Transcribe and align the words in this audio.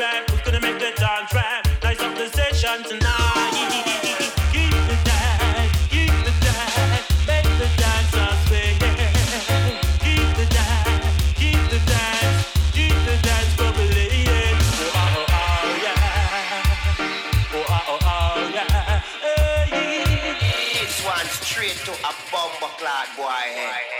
the 0.00 0.06
dance? 0.06 0.30
Who's 0.30 0.40
gonna 0.40 0.60
make 0.60 0.78
the 0.78 0.92
dance 0.96 1.34
right? 1.34 1.62
Nice 1.82 2.00
up 2.00 2.14
the 2.16 2.28
session 2.28 2.82
tonight. 2.84 3.50
survive. 7.60 7.90
Oh, 7.92 8.04
ah, 8.08 8.24
oh, 8.32 8.38
oh, 8.42 8.60
yeah. 8.64 9.42
Give 10.04 10.30
the 10.36 10.46
dad, 10.56 11.02
give 11.36 11.64
the 11.70 11.80
dance, 11.90 12.40
give 12.72 13.00
the 13.04 13.16
dance 13.26 13.56
bubble, 13.56 13.90
yeah. 13.90 14.56
Uh 14.90 15.16
oh, 17.52 17.66
ah, 17.68 17.84
oh, 17.88 17.98
oh, 18.02 18.50
yeah. 18.54 19.02
Hey. 19.20 20.34
This 20.80 21.04
one's 21.04 21.30
straight 21.44 21.78
to 21.84 21.92
a 21.92 22.12
boy. 23.16 23.99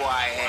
why 0.00 0.39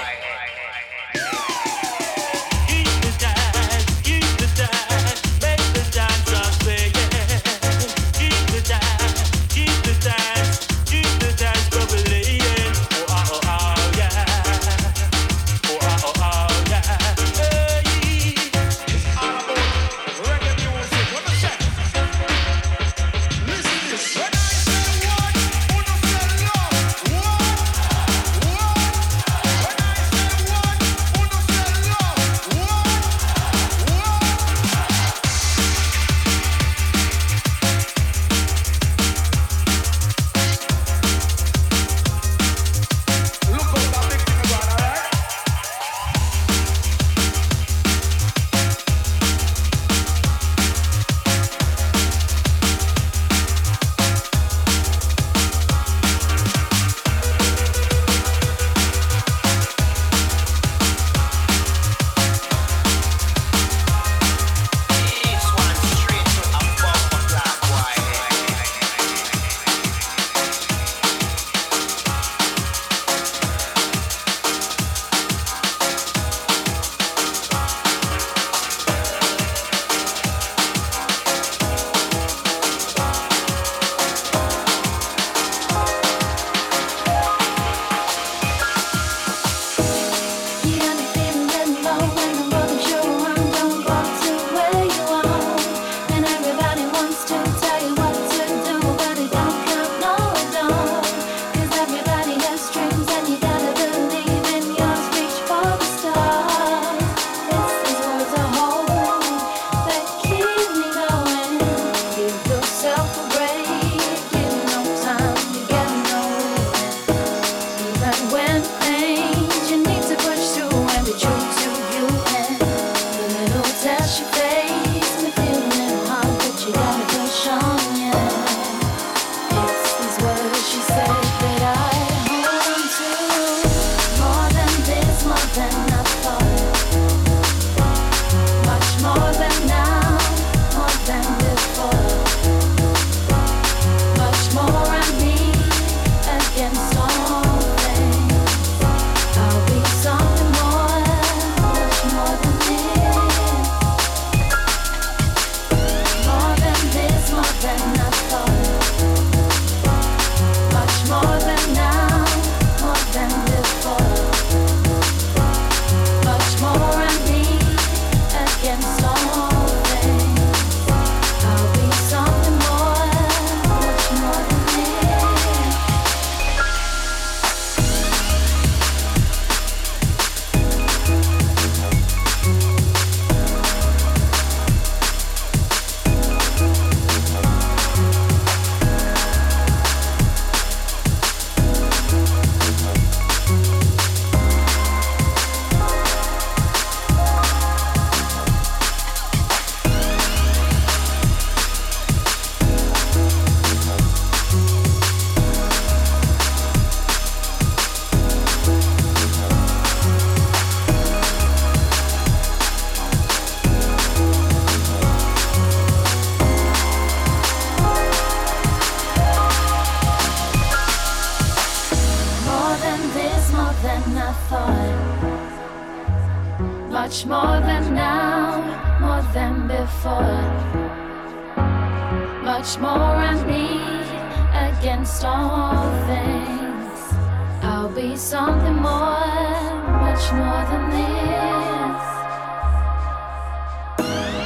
something 238.21 238.75
more, 238.75 239.81
much 240.05 240.31
more 240.31 240.63
than 240.69 240.85
this. 240.93 242.03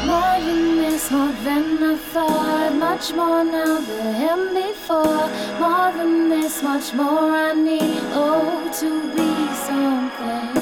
More 0.07 0.37
than 0.47 0.77
this, 0.77 1.11
more 1.11 1.33
than 1.43 1.83
I 1.83 1.97
thought. 1.97 2.73
Much 2.73 3.13
more 3.13 3.43
now 3.43 3.79
than 3.79 4.53
before. 4.53 5.27
More 5.59 5.91
than 5.97 6.29
this, 6.29 6.63
much 6.63 6.93
more 6.93 7.29
I 7.31 7.53
need. 7.53 7.99
Oh, 8.13 8.71
to 8.79 8.89
be 9.15 9.31
something. 9.67 10.53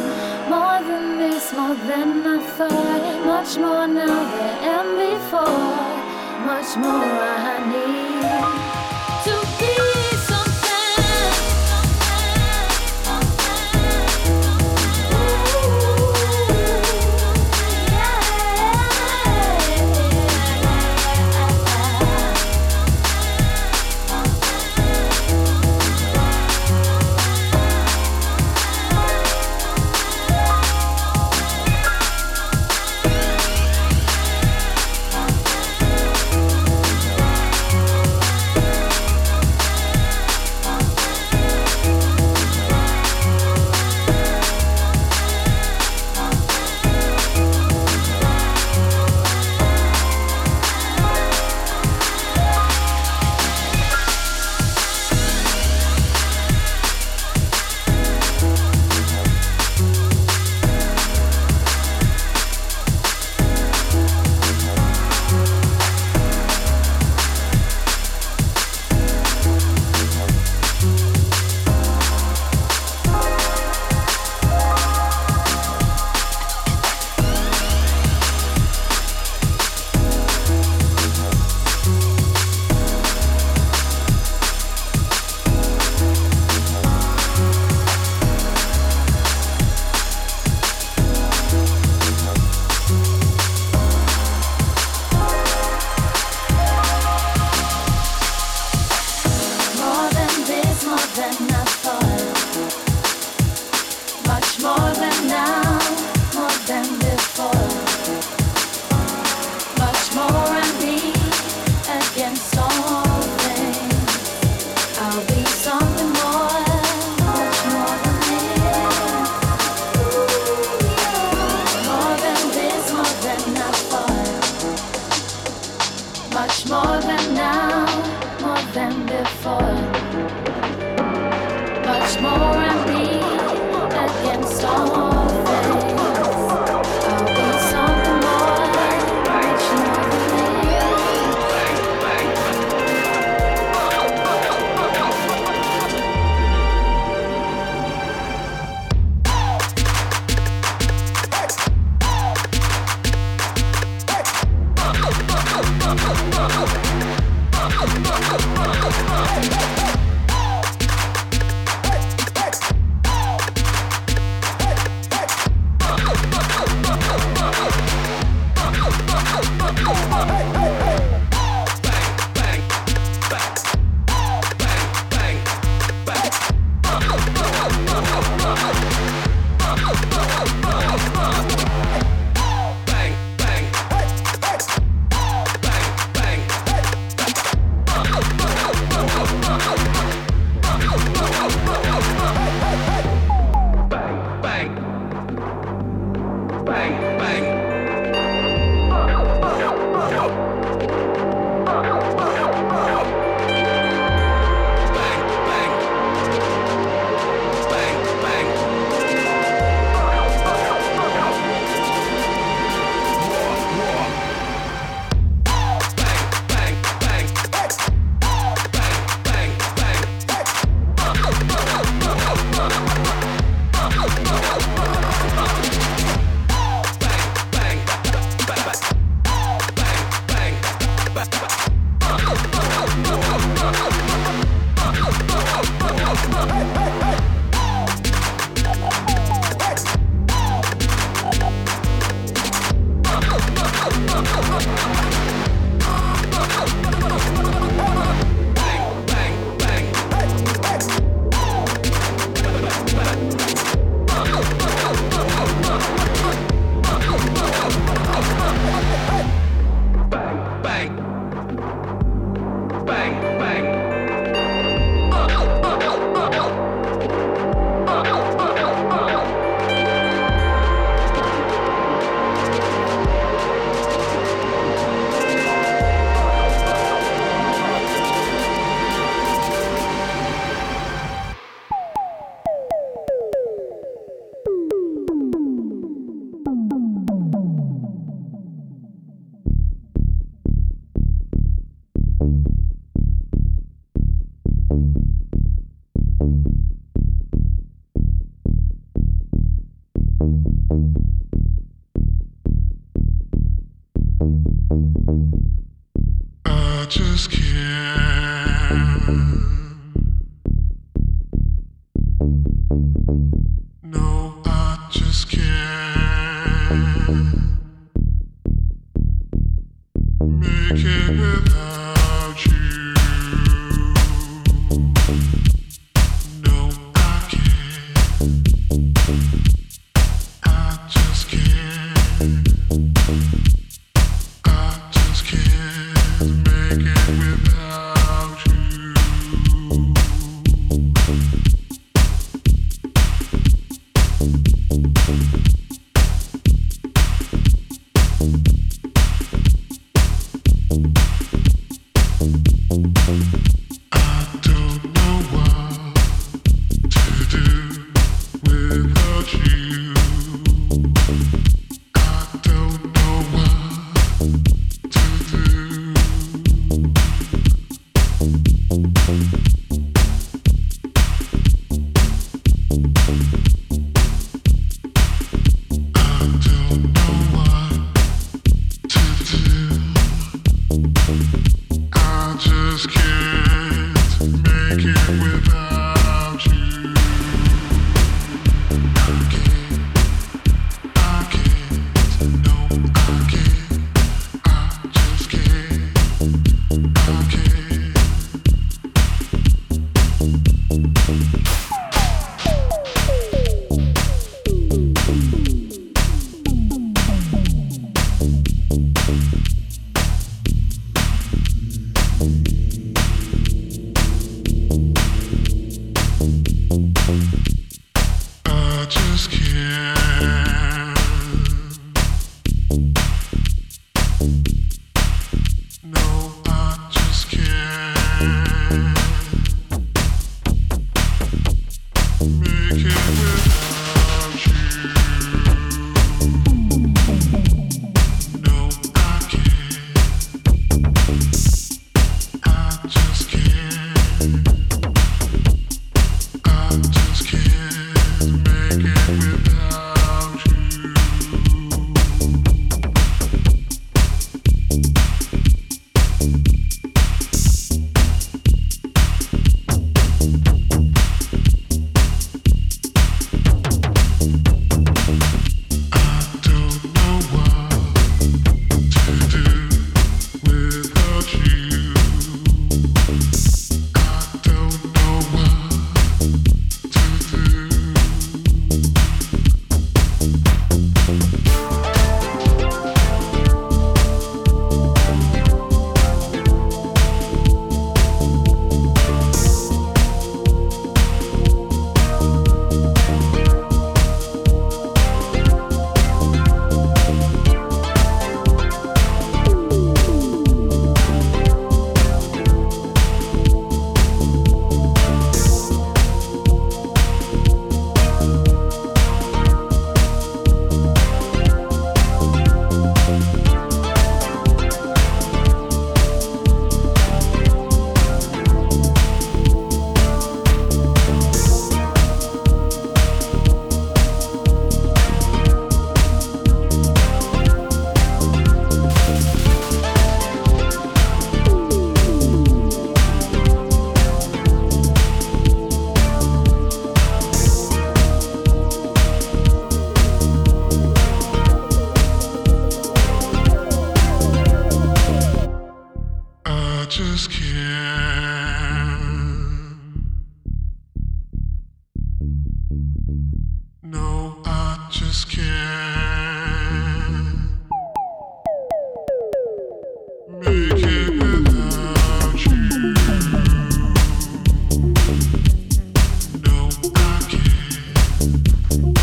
More 0.50 0.80
than 0.90 1.20
this, 1.20 1.54
more 1.54 1.76
than 1.90 2.26
I 2.26 2.40
thought. 2.58 3.26
Much 3.26 3.58
more 3.58 3.88
now 3.88 4.20
than 4.64 4.88
before. 5.06 5.86
Much 6.50 6.76
more 6.78 7.14
I 7.46 7.58
need. 7.72 8.13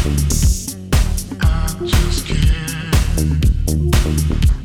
I 0.03 0.07
just 1.85 2.27
can't. 2.27 4.60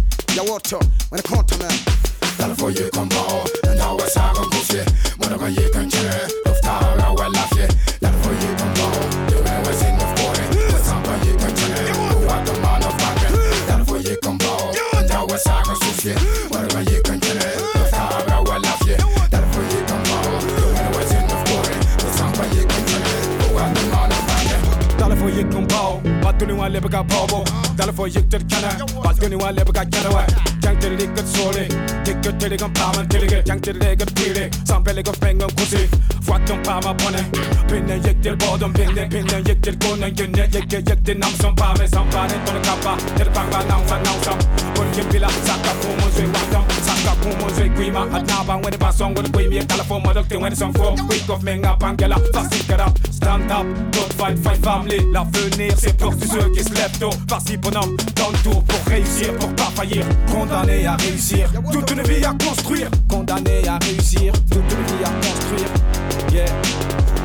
Content 0.00 0.36
la 0.36 0.44
med 0.44 0.46
jag 0.46 0.48
water 0.48 0.78
when 1.10 1.22
content 1.22 1.62
men 1.62 1.70
Därför 2.38 2.70
gick 2.70 2.96
hon 2.96 3.08
bra, 3.08 3.44
en 3.62 3.78
dag 3.78 3.94
var 3.98 4.08
sagan 4.08 4.50
kusi 4.50 4.80
Mwana 5.18 5.36
man 5.36 5.54
gick 5.54 5.74
en 5.76 5.90
känne, 5.90 6.28
lufta 6.46 6.70
öra 6.70 7.14
well 7.18 7.32
lafje 7.32 7.68
Därför 8.00 8.32
gick 8.32 8.60
hon 8.60 8.72
bra, 8.74 8.90
du 9.28 9.36
är 9.36 9.60
was 9.64 9.82
in 9.88 9.98
the 9.98 10.06
forty 10.16 10.44
För 10.70 10.84
sampa 10.84 11.12
gick 11.24 11.42
en 11.42 11.56
känne, 11.56 12.14
och 12.14 12.22
vad 12.24 12.46
de 12.46 12.60
man 12.62 12.82
av 12.82 12.94
backen 13.02 13.32
Därför 13.68 13.98
gick 13.98 14.26
hon 14.26 14.38
bra, 14.38 14.72
en 14.98 15.08
dag 15.08 15.24
var 15.30 15.38
sagan 15.38 15.76
kusi 15.80 16.14
Mwana 16.48 16.49
Dönüyorlar 26.40 26.70
lepe 26.70 26.88
got 26.88 27.10
popo 27.10 27.44
Dollar 27.78 27.92
for 27.92 28.06
yük 28.06 28.30
tır 28.30 28.40
kana 28.48 28.86
Bak 29.04 29.16
one 29.22 29.56
lepe 29.56 29.72
got 29.72 29.90
kere 29.90 30.14
var 30.14 30.26
양떼를 30.64 31.00
이끝 31.00 31.30
quick 51.08 51.78
pangela 51.78 52.16
get 52.68 52.80
up. 52.80 52.98
Stand 53.10 53.50
up. 53.50 53.66
Fight 54.16 54.38
fight 54.38 54.62
family. 54.62 54.98
L'avenir 55.12 55.72
c'est 55.76 55.96
pour 55.96 56.16
tous 56.16 56.28
ceux 56.28 56.50
qui 56.50 56.62
se 56.62 56.74
lèvent 56.74 56.98
tôt. 56.98 57.10
Vas-y 57.28 57.56
bonhomme. 57.56 57.96
Dans 58.16 58.30
le 58.30 58.38
pour 58.60 58.86
réussir 58.86 59.34
pour 59.38 59.52
pas 59.54 59.70
faillir 59.74 60.04
Condamné 60.50 60.84
à 60.84 60.96
réussir, 60.96 61.48
toute 61.70 61.90
une 61.92 62.02
vie 62.02 62.24
à 62.24 62.34
construire. 62.44 62.90
Condamné 63.08 63.68
à 63.68 63.78
réussir, 63.78 64.32
toute 64.50 64.56
une 64.56 64.84
vie 64.84 65.04
à 65.04 65.10
construire. 65.24 65.68
Yeah. 66.32 66.44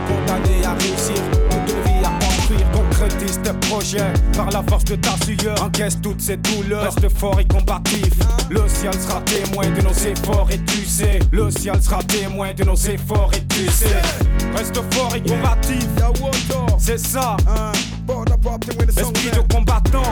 Condamné 0.08 0.64
à 0.64 0.74
réussir, 0.74 1.16
toute 1.50 1.76
une 1.76 1.82
vie 1.92 2.06
à 2.06 2.24
construire. 2.24 2.72
Concrétise 2.72 3.40
tes 3.42 3.54
projets 3.68 4.14
par 4.38 4.52
la 4.52 4.62
force 4.70 4.84
de 4.84 4.96
ta 4.98 5.16
sueur. 5.26 5.60
Encaisse 5.64 6.00
toutes 6.04 6.22
ces 6.22 6.38
douleurs, 6.38 6.84
reste 6.84 7.10
fort 7.18 7.40
et 7.40 7.46
combatif. 7.46 8.14
Le 8.52 8.62
ciel 8.68 8.94
sera 8.94 9.20
témoin 9.22 9.72
de 9.72 9.82
nos 9.82 9.94
efforts 9.94 10.48
et 10.52 10.60
tu 10.60 10.86
sais. 10.86 11.18
Le 11.32 11.50
ciel 11.50 11.82
sera 11.82 12.04
témoin 12.04 12.54
de 12.54 12.64
nos 12.64 12.76
efforts 12.76 13.32
et 13.36 13.44
tu 13.48 13.66
sais. 13.72 14.02
Reste 14.56 14.80
fort 14.94 15.16
et 15.16 15.22
combatif. 15.28 15.88
C'est 16.78 17.00
ça, 17.00 17.36
song 18.08 19.12
esprit 19.14 19.32
de 19.32 19.54
combattant 19.54 20.04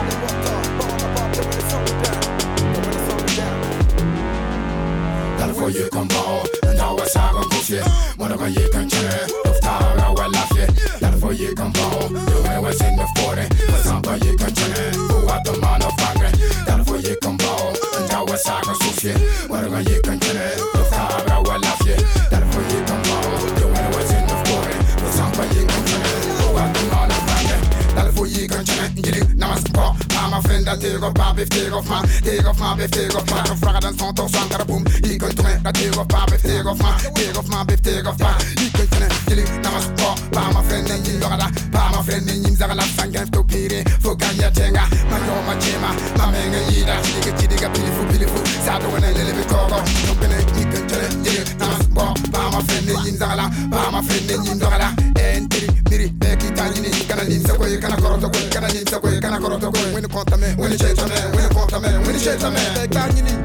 Därför 5.54 5.70
gick 5.70 5.94
hon 5.94 6.08
bra, 6.08 6.42
en 6.62 6.76
dag 6.76 6.92
var 6.98 7.06
sagan 7.06 7.44
kusi 7.50 7.80
Mwana 8.18 8.36
man 8.36 8.52
gick 8.52 8.74
en 8.74 8.90
känne, 8.90 9.18
lufta 9.44 9.70
öra 9.70 10.14
well 10.16 10.32
lafje 10.32 10.66
Därför 11.00 11.32
gick 11.32 11.58
hon 11.58 11.72
bra, 11.72 11.90
du 12.10 12.48
är 12.48 12.60
was 12.62 12.80
in 12.82 12.96
the 12.98 13.06
forty 13.16 13.46
För 13.72 13.88
sampa 13.88 14.16
gick 14.16 14.40
en 14.42 14.54
känne, 14.56 14.84
och 15.14 15.22
vad 15.28 15.44
de 15.44 15.60
man 15.60 15.82
av 15.82 15.94
backen 16.00 16.32
Därför 16.66 16.96
gick 16.96 17.24
hon 17.24 17.36
bra, 17.36 17.56
en 17.98 18.08
dag 18.08 18.26
var 18.28 18.36
sagan 18.36 18.76
kusi 18.80 19.14
Mwana 19.48 19.68
man 19.68 19.84
gick 19.84 20.06
en 20.06 20.20
känne, 20.20 20.46
lufta 20.74 21.02
öra 21.16 21.36
well 21.46 21.60
lafje 21.60 21.96
Därför 22.30 22.62
gick 22.70 22.86
hon 22.90 23.02
bra, 23.06 23.20
du 23.58 23.64
är 23.80 23.88
was 23.94 24.10
in 24.16 24.26
the 24.30 24.36
forty 24.46 24.76
För 25.00 25.10
sampa 25.18 25.42
gick 25.54 25.70
en 25.76 25.84
känne, 25.88 26.10
och 26.44 26.52
vad 26.54 26.68
de 26.74 26.82
man 26.90 27.10
av 27.16 27.22
backen 27.28 27.60
Därför 27.96 28.26
gick 28.26 28.54
han 28.54 28.66
känna 28.66 28.88
gilli 28.96 29.22
när 29.36 29.48
man 29.48 29.58
spar 29.58 29.90
Mamma 30.14 30.42
flinda 30.42 30.76
teg 30.76 31.04
och 31.04 31.14
babbiff 31.14 31.48
teg 31.48 31.74
och 31.74 31.84
fan 31.84 32.04
Teg 32.24 32.48
och 32.50 32.56
fan 32.58 32.78
biff 32.78 32.90
teg 32.90 33.14
och 33.18 33.28
fan 33.28 33.46
Och 33.52 33.58
fråga 33.58 33.80
den 33.80 33.98
som 33.98 34.14
tar 34.14 34.28
svankar 34.28 34.64
boom 34.64 34.84
Inte 35.30 35.42
med 35.42 35.74
teg 35.74 35.98
och 35.98 36.06
babbiff 36.06 36.42
teg 36.42 36.66
och 36.66 36.78
fan 36.78 36.98
Teg 37.16 37.38
och 37.38 37.46
fan 37.46 37.66
biff 37.66 37.80
teg 37.82 38.06
och 38.08 38.18
fan 38.20 38.40
Gick 38.60 38.80
inte 38.80 38.96
känna 38.96 39.08
gilli 39.28 39.44
när 39.62 39.70
man 39.72 39.82
spar 39.82 40.14
Mamma 40.34 40.62
flinda 40.68 40.96
jim 41.04 41.20
dogada 41.20 41.48
Mamma 41.72 42.02
flinda 42.06 42.32
jim 42.32 42.56
zagala 42.56 42.82
sangen 42.82 43.26
sto 43.26 43.44
piri 43.44 43.84
Fukan 44.02 44.36
ya 44.40 44.50
tenga 44.50 44.84
Man 45.10 45.22
yo 45.28 45.36
ma 45.46 45.54
chema 45.62 45.90
Ma 46.18 46.26
menga 46.32 46.60
yida 46.70 46.96
Liga 47.14 47.32
tidiga 47.38 47.68
pilifu 47.74 48.02
pilifu 48.12 48.38
Sado 48.66 48.86
wana 48.94 49.10
lele 49.16 49.32
bi 49.38 49.44
kogo 49.52 49.78
Numpene 50.06 50.36
gick 50.56 50.72
inte 50.78 50.78
känna 50.90 51.08
gilli 51.24 51.42
när 51.58 51.66
man 51.66 51.80
spar 51.84 52.12
Mamma 52.32 52.60
flinda 52.66 52.92
jim 53.04 53.16
zagala 53.16 53.46
Mamma 53.70 54.02
flinda 54.02 54.34
jim 54.44 54.58
dogada 54.58 54.88
En 55.16 55.48
tiri 55.48 55.68
miri 55.90 56.08
Beki 56.20 56.48
tanyini 56.56 56.90
Kana 57.08 57.22
nin 57.22 57.40
sa 57.46 57.54
koy 57.54 57.80
kana 57.80 57.96
koroto 57.96 58.28
koy 58.28 58.48
kana 58.54 58.68
nin 58.68 58.86
sa 58.86 58.98
koy 59.00 59.20
kana 59.20 59.38
koroto 59.38 59.72
koy 59.72 59.94
When 59.94 60.04
konta 60.08 60.36
me 60.36 60.48
when 60.60 60.76
cheta 60.78 61.06
me 61.10 61.18
when 61.36 61.48
konta 61.56 61.78
me 61.80 61.88
when 62.06 62.18
cheta 62.18 62.50
me 62.50 62.60
Beki 62.76 62.94
tanyini 62.94 63.43